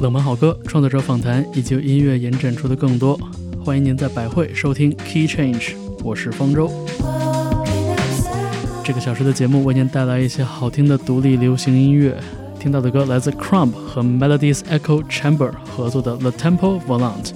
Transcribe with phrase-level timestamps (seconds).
[0.00, 3.18] 冷门好歌、创作者访谈以及音乐延展出的更多。
[3.64, 5.74] 欢迎您在百汇收听 Key Change，
[6.04, 6.70] 我是方舟。
[8.84, 12.16] 这个小时的节目为您带来一些好听的独立流行音乐。
[12.60, 17.32] 听到的歌来自 Crumb 和 Melodies Echo Chamber 合作的 The Temple Volant。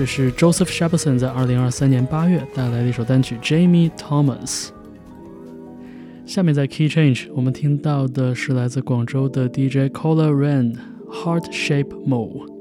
[0.00, 4.68] 这是 Joseph Shepperson 在2023年8月带来的一首单曲 Jamie Thomas。
[6.24, 10.74] 下面在 Key Change，我们听到的是来自广州的 DJ Cola Rain
[11.10, 12.59] Heart Shape Mo》e。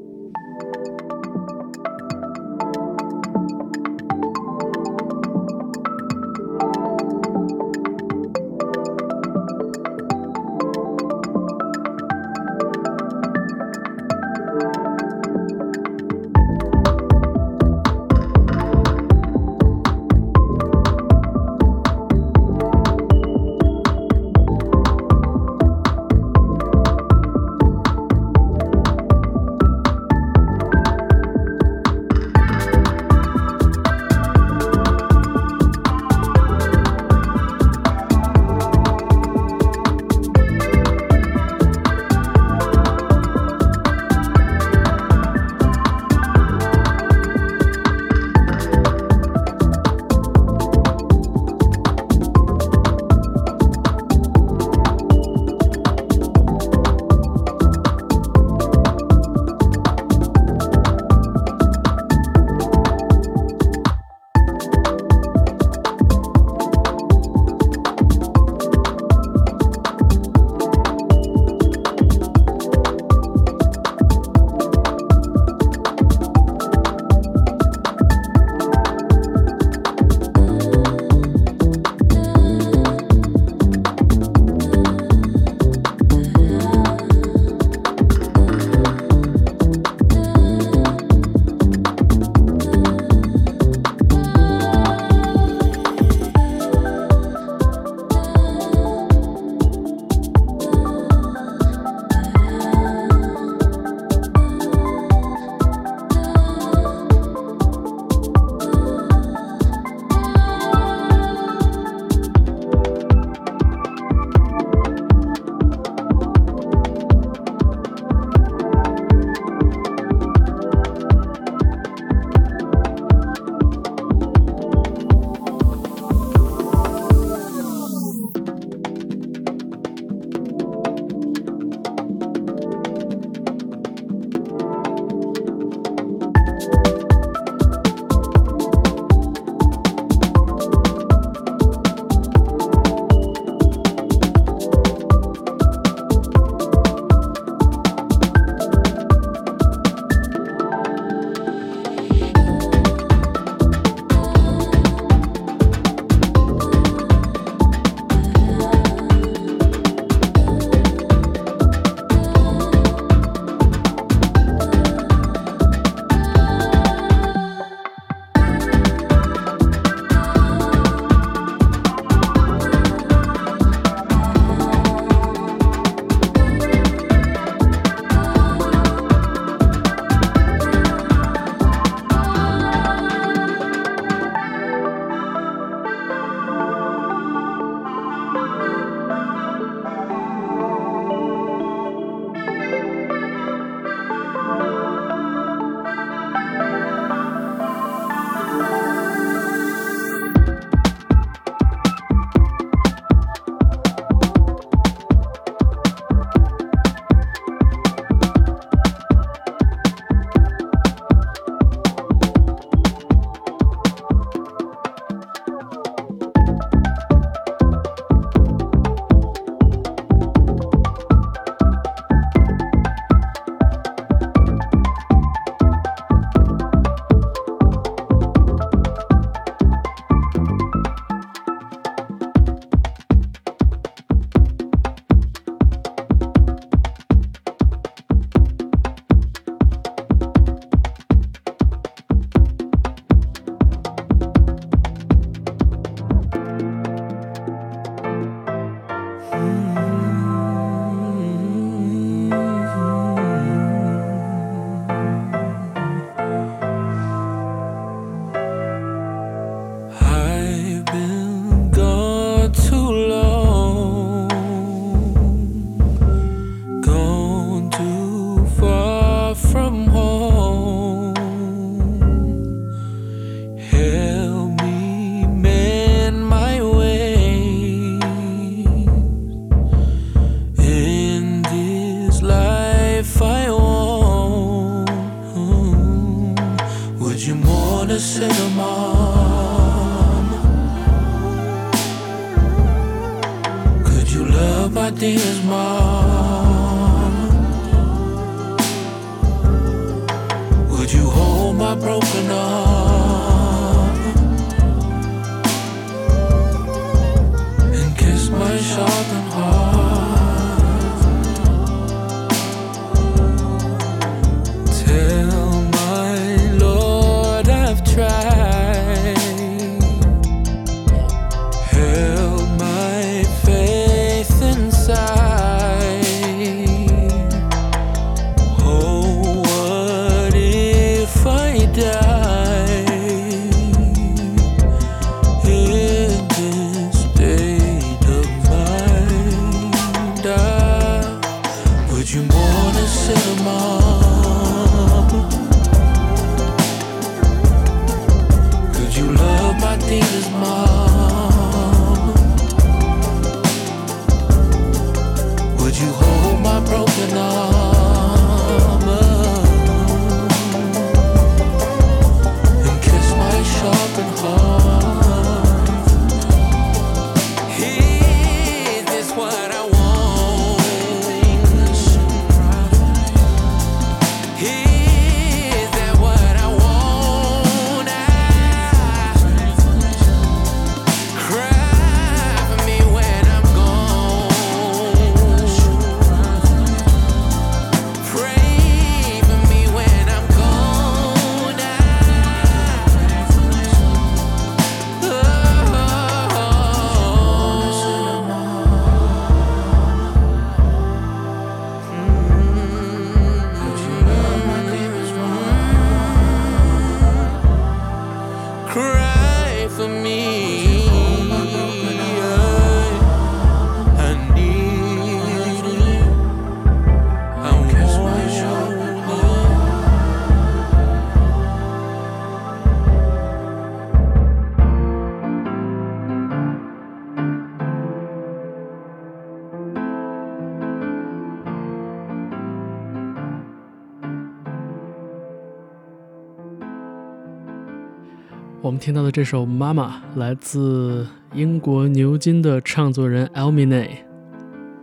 [438.61, 443.87] 我们听到的这首《妈妈》来自英国牛津的唱作人 Elmine，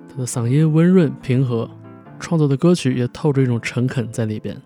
[0.09, 1.71] 他的嗓音温润平和，
[2.19, 4.57] 创作的歌曲也透着一种诚恳在里边。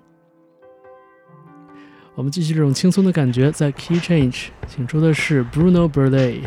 [2.15, 6.43] 我们继续这种轻松的感觉，在 Key Change 请出的是 Bruno Brel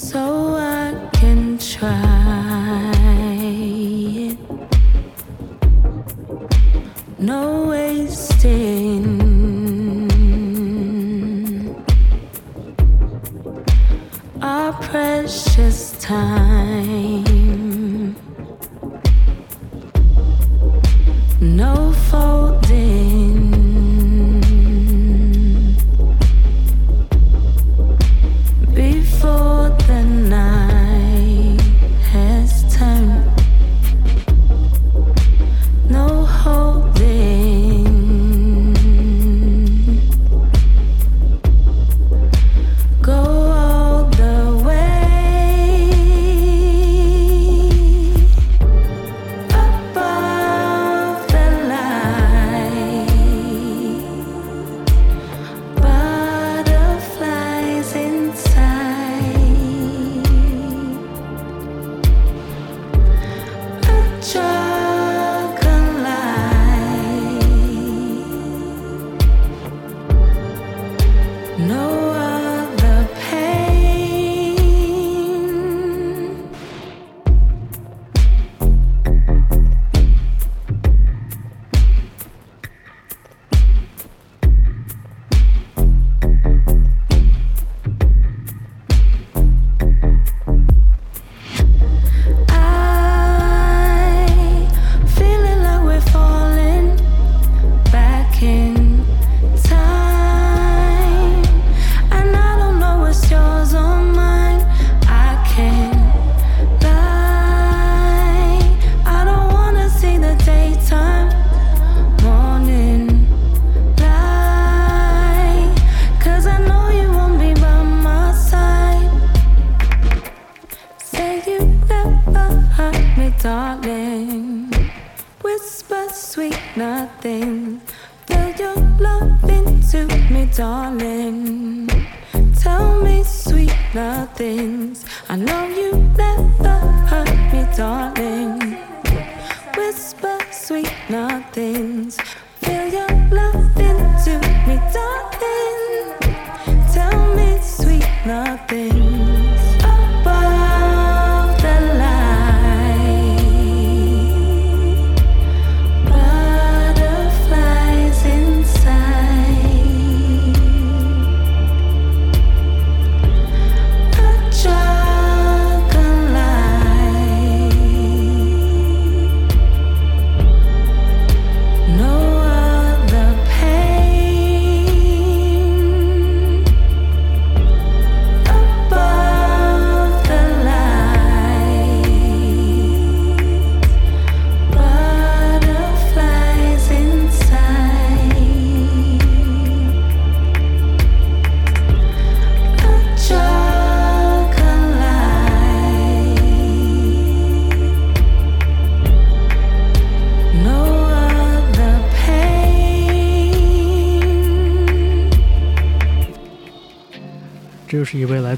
[0.00, 2.90] so I can try
[3.36, 4.38] it.
[7.18, 7.79] No way.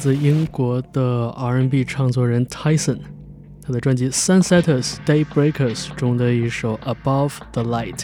[0.03, 2.99] 自英国的 R&B 唱作人 Tyson，
[3.65, 7.95] 他的专辑《Sunsetters Daybreakers》中的一首《Above the Light》。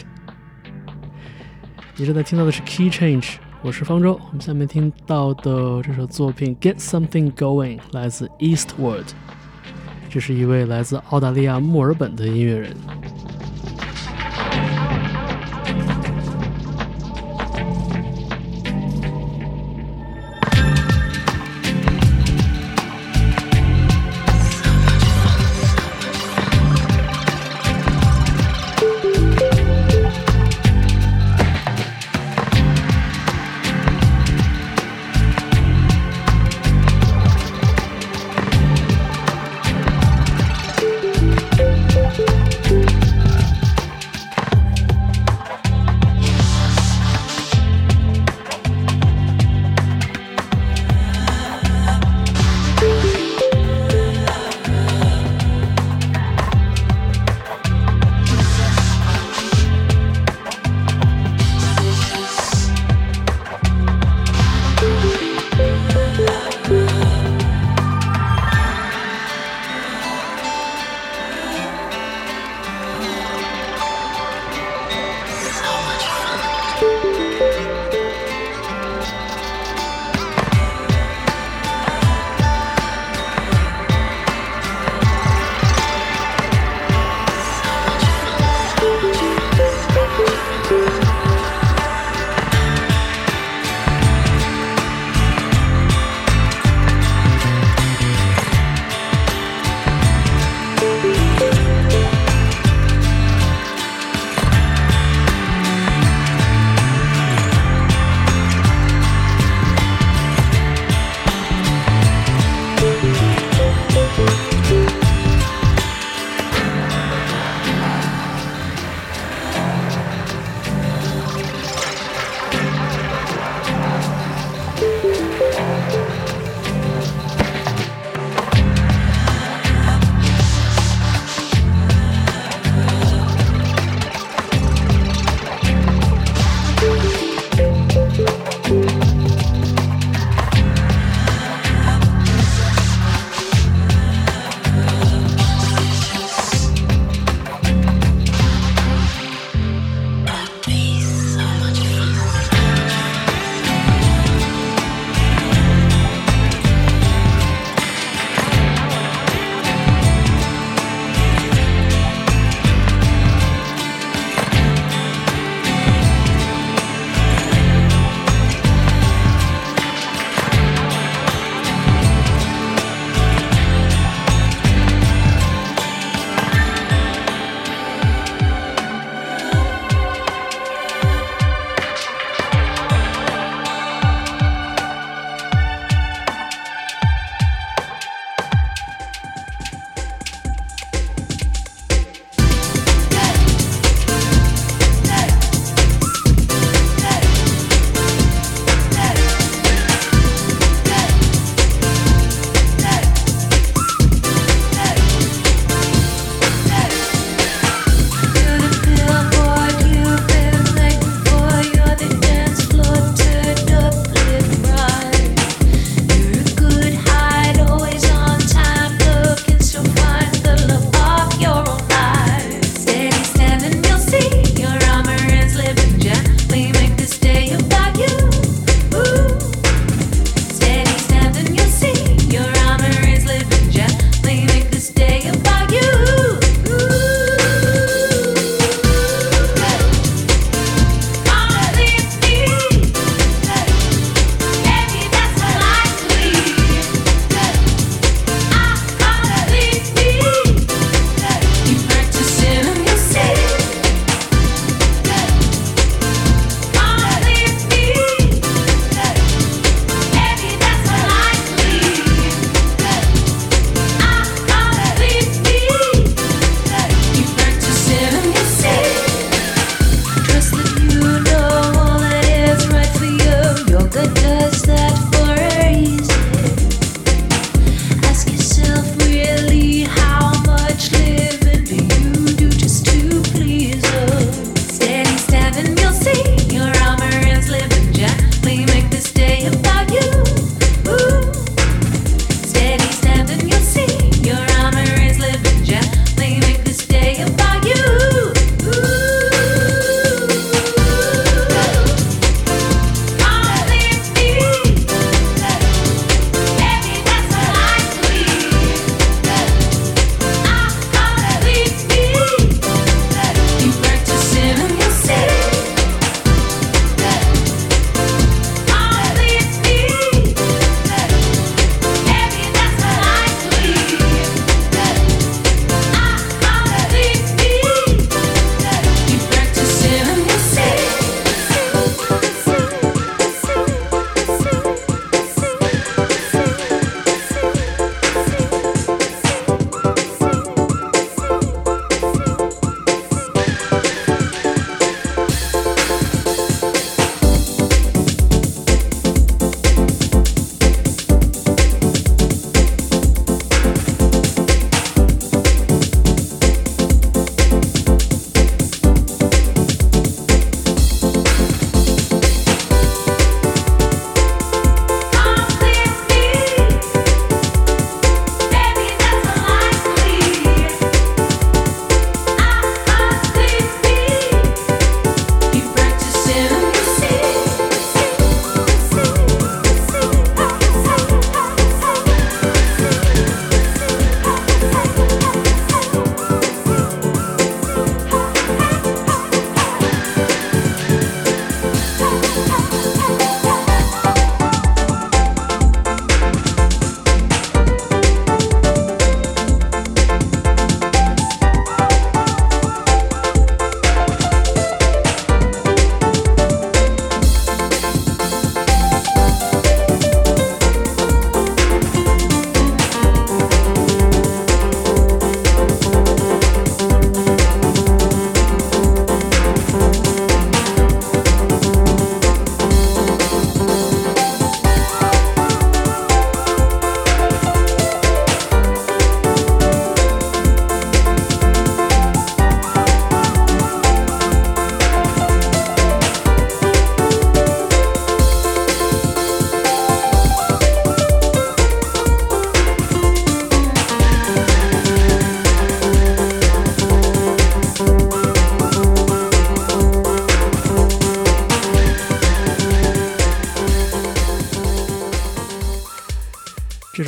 [1.97, 4.13] 你正在听到的是 Key Change，我是方舟。
[4.13, 9.03] 我们下面听到的这首作品《Get Something Going》来自 Eastwood，
[10.09, 12.73] 这是一位来自澳大利亚墨尔本的音乐人。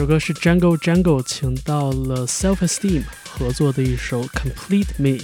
[0.02, 5.24] 首歌是 Jungle Jungle 请到了 Self Esteem 合作的一首 Complete Me。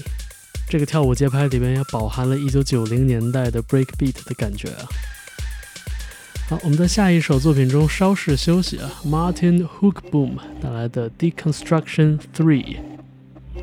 [0.69, 4.85] 这个跳舞节拍里面也饱含了1990年代的 breakbeat 的感觉啊。
[6.47, 8.91] 好，我们在下一首作品中稍事休息啊。
[9.03, 12.77] Martin Hookboom 带来的 Deconstruction Three，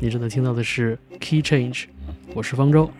[0.01, 1.85] 你正在听到的是 Key Change，
[2.33, 2.91] 我是方舟。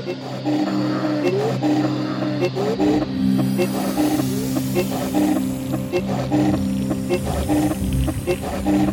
[0.00, 0.18] Thank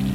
[0.06, 0.15] you.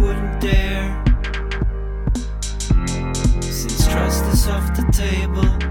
[0.00, 1.04] wouldn't dare.
[3.40, 5.67] Since trust is off the table.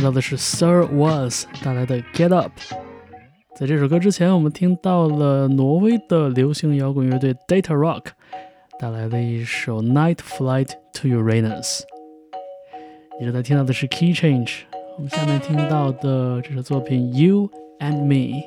[0.00, 2.52] 听到的是 Sir Was 带来的 Get Up。
[3.54, 8.04] 在这首歌之前，我们听到了挪威的流行摇滚乐队 Data Rock
[8.78, 11.80] 带来的一首 Night Flight to Uranus。
[13.18, 14.60] 你正在听到的是 Key Change。
[14.96, 18.40] 我们下面听到的这首作品 You and Me，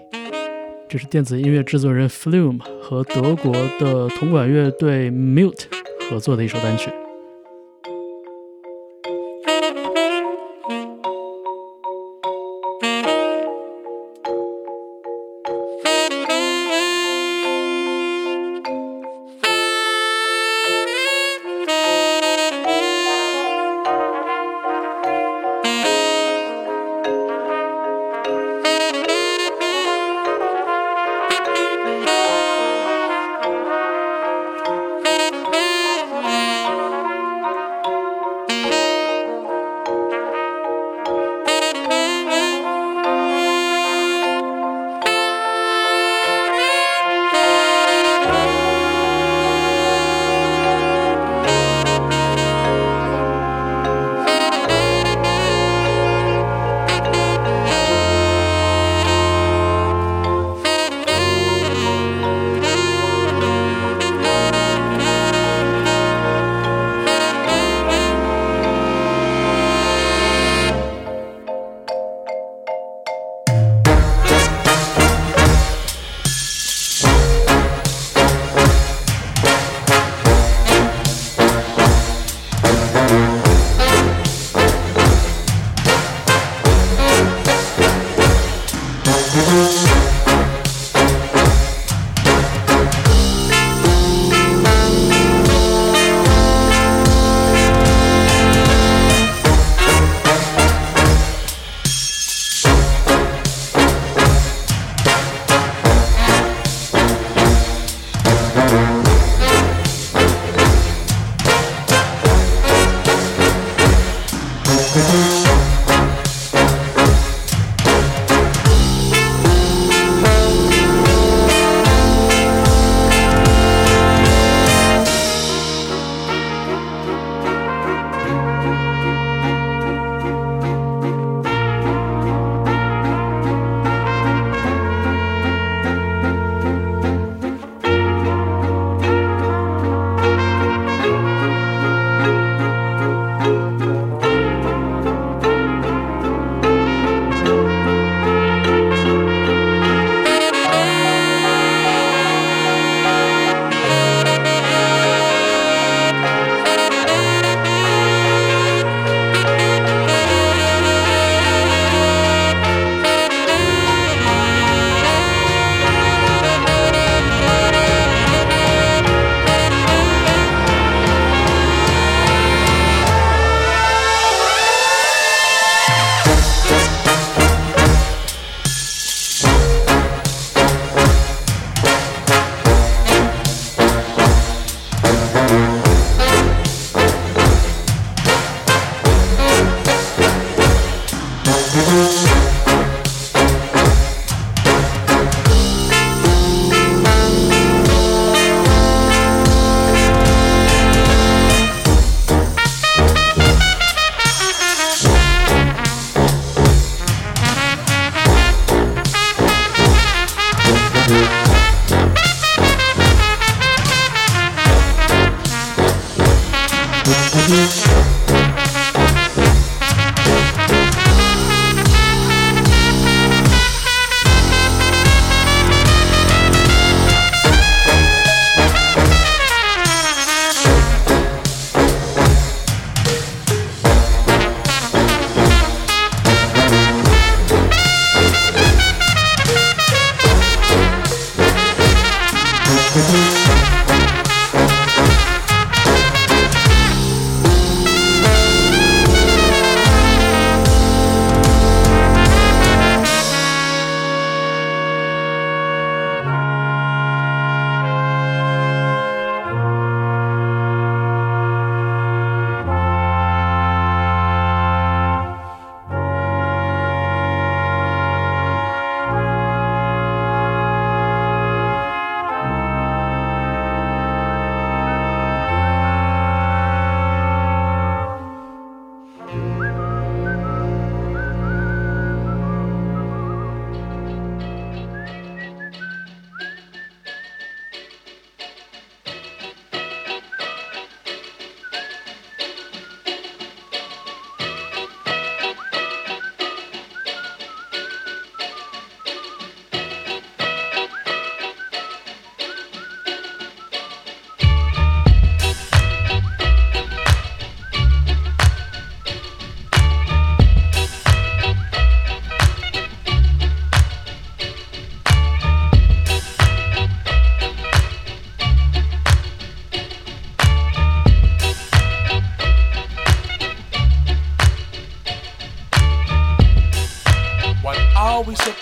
[0.90, 5.66] 这是电子音乐制作人 Flume 和德国的铜管乐队 Mute
[6.10, 6.90] 合作的一首单曲。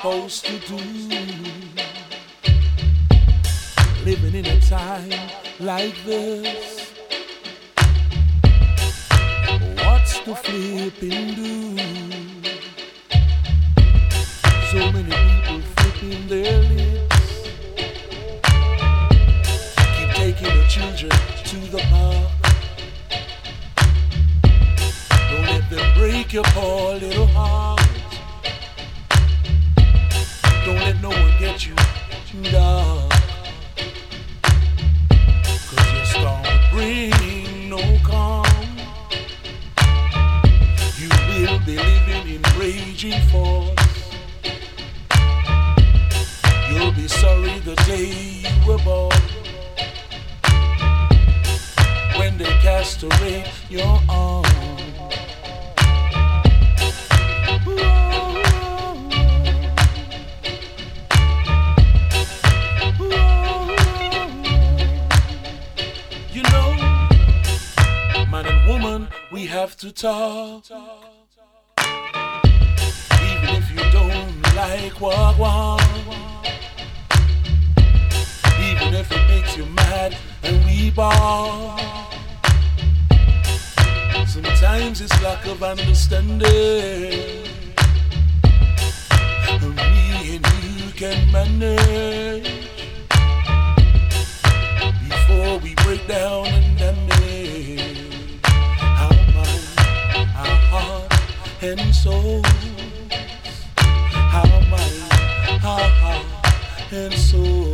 [0.02, 0.78] Supposed to do?
[4.04, 5.30] Living in a time
[5.60, 6.92] like this.
[9.76, 11.78] What's the flipping do?
[14.72, 17.22] So many people flipping their lips.
[19.98, 21.12] Keep taking the children
[21.46, 22.32] to the park.
[25.30, 26.81] Don't let them break your heart.
[101.80, 102.46] and souls.
[103.78, 104.78] How my
[105.62, 107.71] heart and soul.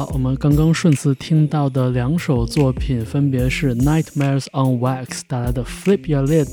[0.00, 6.48] 好，我们刚刚顺次听到的两首作品，分别是 Nightmares on Wax 带来的 Flip Your Lid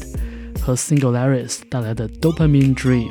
[0.62, 3.10] 和 Singularis 带来的 Dopamine Dream。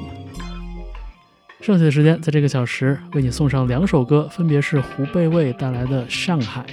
[1.62, 6.66] 剩下的时间，在这个小时为你送上两首歌，分别是胡贝卫带来的《上海》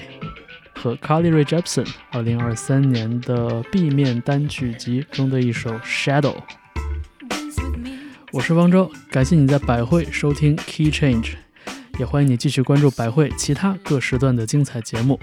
[0.78, 6.36] 和 Carly Rae Jepsen 2023年的 B 面单曲集中的一首《Shadow》。
[8.34, 11.36] 我是方舟，感谢你在百汇收听 Key Change，
[12.00, 15.20] 也欢迎你继续关注百汇其他各时段的精彩节目。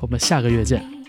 [0.00, 1.01] 我们下个月见。